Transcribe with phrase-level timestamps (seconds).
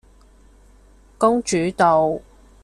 [1.19, 2.19] 公主道